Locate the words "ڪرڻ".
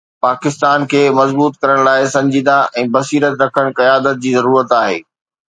1.63-1.77